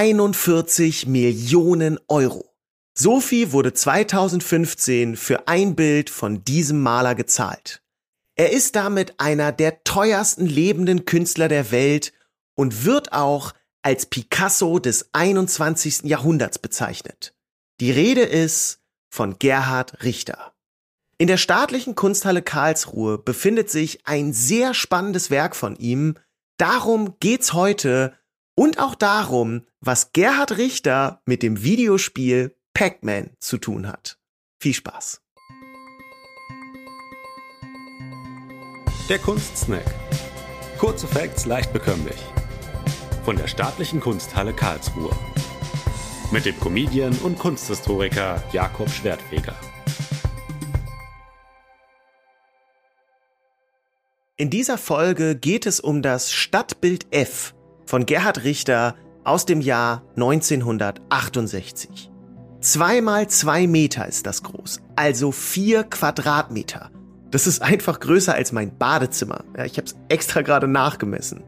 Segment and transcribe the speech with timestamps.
[0.00, 2.54] 41 Millionen Euro.
[2.94, 7.82] So viel wurde 2015 für ein Bild von diesem Maler gezahlt.
[8.34, 12.14] Er ist damit einer der teuersten lebenden Künstler der Welt
[12.54, 13.52] und wird auch
[13.82, 16.04] als Picasso des 21.
[16.04, 17.34] Jahrhunderts bezeichnet.
[17.80, 18.80] Die Rede ist
[19.10, 20.54] von Gerhard Richter.
[21.18, 26.14] In der staatlichen Kunsthalle Karlsruhe befindet sich ein sehr spannendes Werk von ihm.
[26.56, 28.14] Darum geht's heute
[28.60, 34.18] und auch darum, was Gerhard Richter mit dem Videospiel Pac-Man zu tun hat.
[34.58, 35.22] Viel Spaß.
[39.08, 39.86] Der Kunstsnack.
[40.76, 42.18] Kurze Facts leicht bekömmlich.
[43.24, 45.16] Von der Staatlichen Kunsthalle Karlsruhe.
[46.30, 49.56] Mit dem Comedian und Kunsthistoriker Jakob Schwertfeger.
[54.36, 57.54] In dieser Folge geht es um das Stadtbild F
[57.90, 58.94] von Gerhard Richter
[59.24, 62.08] aus dem Jahr 1968.
[62.60, 66.92] Zwei mal zwei Meter ist das groß, also vier Quadratmeter.
[67.32, 69.42] Das ist einfach größer als mein Badezimmer.
[69.56, 71.42] Ja, ich habe es extra gerade nachgemessen.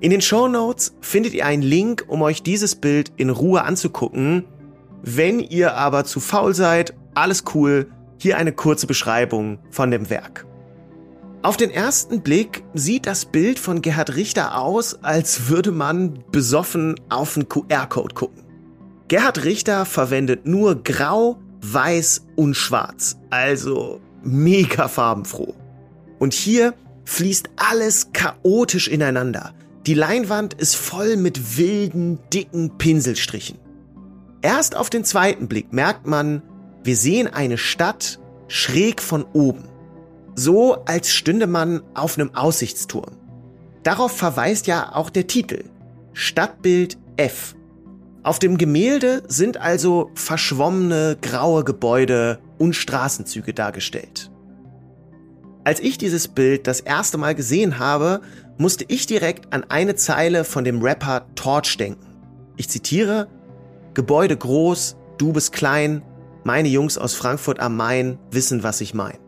[0.00, 4.46] In den Show Notes findet ihr einen Link, um euch dieses Bild in Ruhe anzugucken.
[5.02, 10.46] Wenn ihr aber zu faul seid, alles cool, hier eine kurze Beschreibung von dem Werk.
[11.42, 16.96] Auf den ersten Blick sieht das Bild von Gerhard Richter aus, als würde man besoffen
[17.08, 18.42] auf einen QR-Code gucken.
[19.08, 25.54] Gerhard Richter verwendet nur Grau, Weiß und Schwarz, also mega farbenfroh.
[26.18, 29.54] Und hier fließt alles chaotisch ineinander.
[29.86, 33.58] Die Leinwand ist voll mit wilden, dicken Pinselstrichen.
[34.42, 36.42] Erst auf den zweiten Blick merkt man,
[36.82, 39.64] wir sehen eine Stadt schräg von oben.
[40.38, 43.16] So als stünde man auf einem Aussichtsturm.
[43.82, 45.64] Darauf verweist ja auch der Titel.
[46.12, 47.56] Stadtbild F.
[48.22, 54.30] Auf dem Gemälde sind also verschwommene graue Gebäude und Straßenzüge dargestellt.
[55.64, 58.20] Als ich dieses Bild das erste Mal gesehen habe,
[58.58, 62.06] musste ich direkt an eine Zeile von dem Rapper Torch denken.
[62.56, 63.28] Ich zitiere,
[63.94, 66.02] Gebäude groß, du bist klein,
[66.44, 69.18] meine Jungs aus Frankfurt am Main wissen, was ich mein.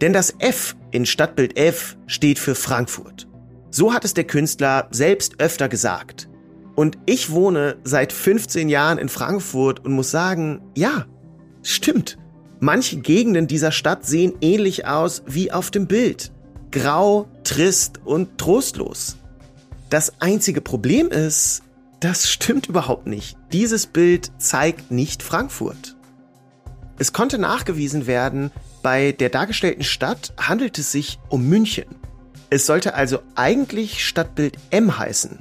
[0.00, 3.28] Denn das F in Stadtbild F steht für Frankfurt.
[3.70, 6.28] So hat es der Künstler selbst öfter gesagt.
[6.74, 11.06] Und ich wohne seit 15 Jahren in Frankfurt und muss sagen, ja,
[11.62, 12.18] stimmt.
[12.58, 16.32] Manche Gegenden dieser Stadt sehen ähnlich aus wie auf dem Bild.
[16.70, 19.16] Grau, trist und trostlos.
[19.88, 21.62] Das einzige Problem ist,
[22.00, 23.36] das stimmt überhaupt nicht.
[23.52, 25.96] Dieses Bild zeigt nicht Frankfurt.
[26.98, 28.50] Es konnte nachgewiesen werden,
[28.82, 31.86] bei der dargestellten Stadt handelt es sich um München.
[32.50, 35.38] Es sollte also eigentlich Stadtbild M heißen,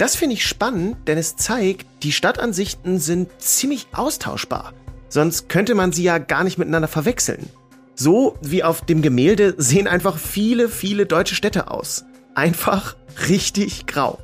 [0.00, 4.72] das finde ich spannend, denn es zeigt, die Stadtansichten sind ziemlich austauschbar.
[5.10, 7.50] Sonst könnte man sie ja gar nicht miteinander verwechseln.
[7.94, 12.06] So wie auf dem Gemälde sehen einfach viele, viele deutsche Städte aus.
[12.34, 12.96] Einfach
[13.28, 14.18] richtig grau.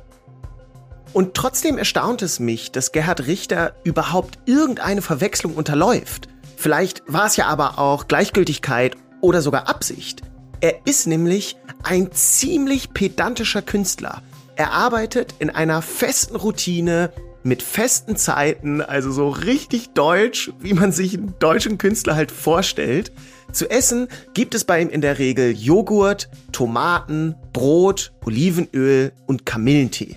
[1.13, 6.27] Und trotzdem erstaunt es mich, dass Gerhard Richter überhaupt irgendeine Verwechslung unterläuft.
[6.57, 10.21] Vielleicht war es ja aber auch Gleichgültigkeit oder sogar Absicht.
[10.59, 14.21] Er ist nämlich ein ziemlich pedantischer Künstler
[14.57, 17.11] er arbeitet in einer festen Routine
[17.43, 23.11] mit festen Zeiten, also so richtig deutsch, wie man sich einen deutschen Künstler halt vorstellt.
[23.51, 30.15] Zu essen gibt es bei ihm in der Regel Joghurt, Tomaten, Brot, Olivenöl und Kamillentee.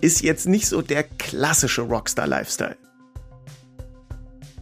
[0.00, 2.76] Ist jetzt nicht so der klassische Rockstar-Lifestyle.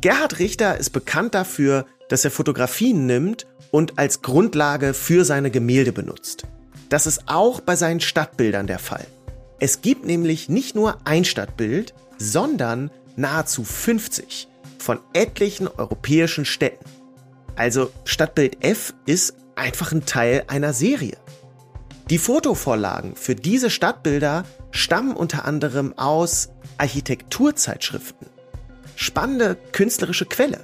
[0.01, 5.93] Gerhard Richter ist bekannt dafür, dass er Fotografien nimmt und als Grundlage für seine Gemälde
[5.93, 6.47] benutzt.
[6.89, 9.07] Das ist auch bei seinen Stadtbildern der Fall.
[9.59, 16.85] Es gibt nämlich nicht nur ein Stadtbild, sondern nahezu 50 von etlichen europäischen Städten.
[17.55, 21.19] Also Stadtbild F ist einfach ein Teil einer Serie.
[22.09, 28.30] Die Fotovorlagen für diese Stadtbilder stammen unter anderem aus Architekturzeitschriften.
[29.01, 30.61] Spannende künstlerische Quelle.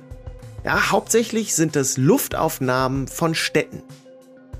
[0.63, 3.83] Ja, hauptsächlich sind es Luftaufnahmen von Städten.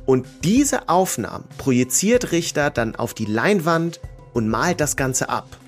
[0.07, 4.01] Und diese Aufnahmen projiziert Richter dann auf die Leinwand
[4.33, 5.59] und malt das Ganze ab.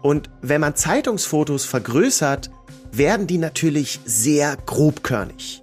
[0.00, 2.48] Und wenn man Zeitungsfotos vergrößert,
[2.90, 5.62] werden die natürlich sehr grobkörnig.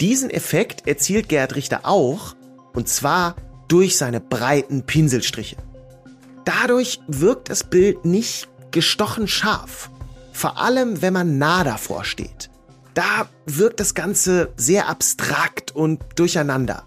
[0.00, 2.36] Diesen Effekt erzielt Gerhard Richter auch,
[2.72, 3.34] und zwar
[3.66, 5.56] durch seine breiten Pinselstriche.
[6.44, 9.89] Dadurch wirkt das Bild nicht gestochen scharf,
[10.40, 12.48] vor allem wenn man nah davor steht.
[12.94, 16.84] Da wirkt das Ganze sehr abstrakt und durcheinander.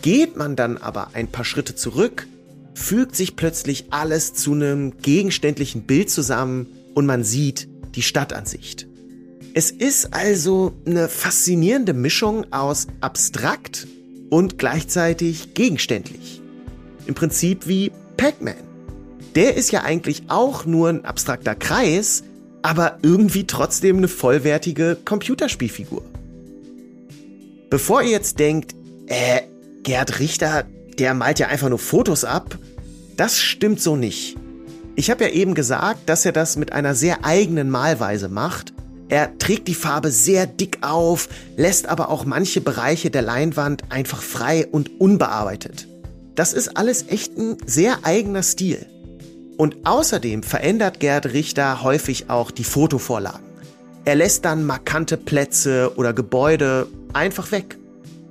[0.00, 2.28] Geht man dann aber ein paar Schritte zurück,
[2.74, 8.86] fügt sich plötzlich alles zu einem gegenständlichen Bild zusammen und man sieht die Stadtansicht.
[9.54, 13.88] Es ist also eine faszinierende Mischung aus abstrakt
[14.30, 16.40] und gleichzeitig gegenständlich.
[17.06, 18.54] Im Prinzip wie Pac-Man.
[19.34, 22.22] Der ist ja eigentlich auch nur ein abstrakter Kreis,
[22.68, 26.02] aber irgendwie trotzdem eine vollwertige Computerspielfigur.
[27.70, 28.74] Bevor ihr jetzt denkt,
[29.06, 29.40] äh,
[29.84, 30.66] Gerd Richter,
[30.98, 32.58] der malt ja einfach nur Fotos ab,
[33.16, 34.36] das stimmt so nicht.
[34.96, 38.74] Ich habe ja eben gesagt, dass er das mit einer sehr eigenen Malweise macht.
[39.08, 44.20] Er trägt die Farbe sehr dick auf, lässt aber auch manche Bereiche der Leinwand einfach
[44.20, 45.88] frei und unbearbeitet.
[46.34, 48.84] Das ist alles echt ein sehr eigener Stil.
[49.58, 53.44] Und außerdem verändert Gerd Richter häufig auch die Fotovorlagen.
[54.04, 57.76] Er lässt dann markante Plätze oder Gebäude einfach weg.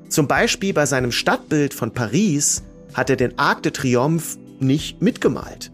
[0.08, 2.64] Zum Beispiel bei seinem Stadtbild von Paris
[2.94, 5.70] hat er den Arc de Triomphe nicht mitgemalt.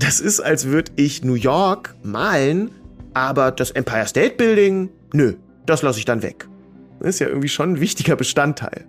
[0.00, 2.72] Das ist, als würde ich New York malen,
[3.14, 5.34] aber das Empire State Building, nö,
[5.66, 6.48] das lasse ich dann weg.
[6.98, 8.84] Das ist ja irgendwie schon ein wichtiger Bestandteil.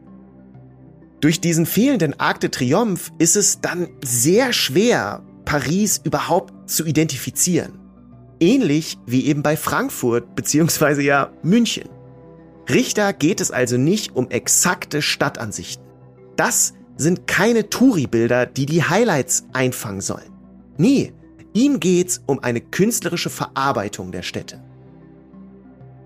[1.22, 7.80] Durch diesen fehlenden Arc de Triomphe ist es dann sehr schwer, Paris überhaupt zu identifizieren.
[8.42, 11.02] Ähnlich wie eben bei Frankfurt bzw.
[11.02, 11.88] ja München.
[12.70, 15.86] Richter geht es also nicht um exakte Stadtansichten.
[16.36, 20.34] Das sind keine Touri-Bilder, die die Highlights einfangen sollen.
[20.76, 21.14] Nee,
[21.54, 24.62] ihm geht's um eine künstlerische Verarbeitung der Städte.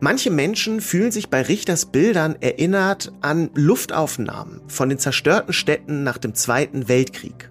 [0.02, 6.20] Manche Menschen fühlen sich bei Richters Bildern erinnert an Luftaufnahmen von den zerstörten Städten nach
[6.20, 7.51] dem Zweiten Weltkrieg.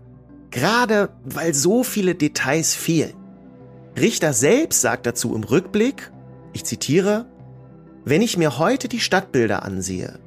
[0.51, 3.15] Gerade weil so viele Details fehlen.
[3.99, 6.11] Richter selbst sagt dazu im Rückblick,
[6.53, 7.27] ich zitiere,
[8.05, 10.19] wenn ich mir heute die Stadtbilder ansehe,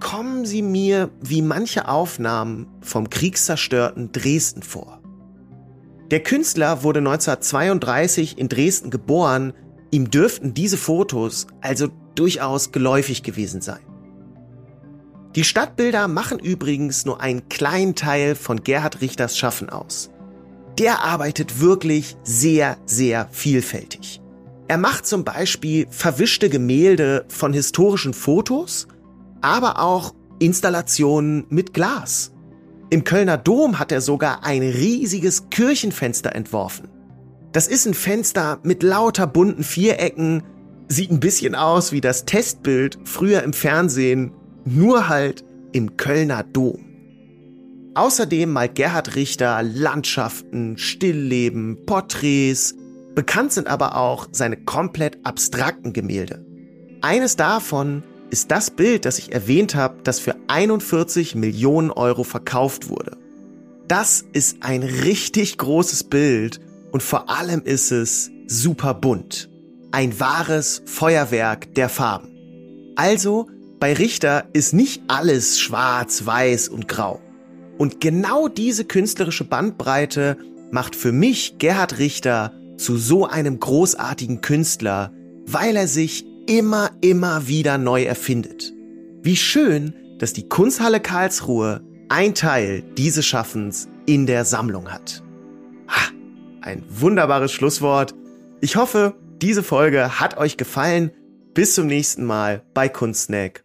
[0.00, 5.00] kommen sie mir wie manche Aufnahmen vom kriegszerstörten Dresden vor.
[6.10, 9.52] Der Künstler wurde 1932 in Dresden geboren,
[9.90, 13.80] ihm dürften diese Fotos also durchaus geläufig gewesen sein.
[15.38, 20.10] Die Stadtbilder machen übrigens nur einen kleinen Teil von Gerhard Richters Schaffen aus.
[20.80, 24.20] Der arbeitet wirklich sehr, sehr vielfältig.
[24.66, 28.88] Er macht zum Beispiel verwischte Gemälde von historischen Fotos,
[29.40, 32.32] aber auch Installationen mit Glas.
[32.90, 36.88] Im Kölner Dom hat er sogar ein riesiges Kirchenfenster entworfen.
[37.52, 40.42] Das ist ein Fenster mit lauter bunten Vierecken,
[40.88, 44.32] sieht ein bisschen aus wie das Testbild früher im Fernsehen
[44.76, 46.84] nur halt im Kölner Dom.
[47.94, 52.76] Außerdem malt Gerhard Richter Landschaften, Stillleben, Porträts.
[53.14, 56.44] Bekannt sind aber auch seine komplett abstrakten Gemälde.
[57.00, 62.88] Eines davon ist das Bild, das ich erwähnt habe, das für 41 Millionen Euro verkauft
[62.88, 63.16] wurde.
[63.88, 66.60] Das ist ein richtig großes Bild
[66.92, 69.50] und vor allem ist es super bunt.
[69.90, 72.28] Ein wahres Feuerwerk der Farben.
[72.96, 73.48] Also
[73.80, 77.20] bei Richter ist nicht alles schwarz, weiß und grau.
[77.78, 80.36] Und genau diese künstlerische Bandbreite
[80.72, 85.12] macht für mich Gerhard Richter zu so einem großartigen Künstler,
[85.46, 88.72] weil er sich immer, immer wieder neu erfindet.
[89.22, 95.22] Wie schön, dass die Kunsthalle Karlsruhe ein Teil dieses Schaffens in der Sammlung hat.
[95.88, 96.10] Ha,
[96.62, 98.14] ein wunderbares Schlusswort.
[98.60, 101.12] Ich hoffe, diese Folge hat euch gefallen.
[101.54, 103.64] Bis zum nächsten Mal bei Kunstsnack